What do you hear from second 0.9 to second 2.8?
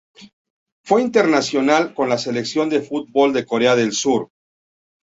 internacional con la Selección